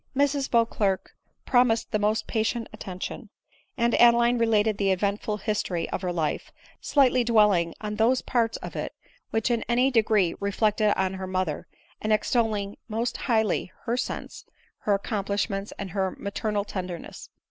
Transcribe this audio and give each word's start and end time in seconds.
Mrs 0.17 0.49
Beauclerc 0.49 1.11
promised 1.45 1.91
the 1.91 1.99
most 1.99 2.25
patient 2.25 2.67
attention; 2.73 3.15
18 3.15 3.19
V 3.21 3.29
{02 3.29 3.29
ADELINE 3.29 3.51
MOWBRAY. 3.51 3.85
and 3.85 4.01
Adeline 4.33 4.37
related 4.39 4.77
the 4.79 4.89
eventful 4.89 5.37
history 5.37 5.87
of 5.91 6.01
her 6.01 6.11
life, 6.11 6.51
slight 6.79 7.13
ly 7.13 7.21
dwelling 7.21 7.75
on 7.81 7.97
those 7.97 8.23
parts 8.23 8.57
of 8.63 8.75
it 8.75 8.93
which 9.29 9.51
in 9.51 9.61
any 9.69 9.91
degree 9.91 10.33
re 10.39 10.49
flected 10.51 10.91
on 10.97 11.13
her 11.13 11.27
mother, 11.27 11.67
and 12.01 12.11
extolling 12.11 12.77
most 12.87 13.15
highly 13.15 13.71
her 13.83 13.95
sense, 13.95 14.43
her 14.85 14.95
accomplishments, 14.95 15.71
and 15.77 15.91
her 15.91 16.15
maternal 16.17 16.65
tenderness. 16.65 17.29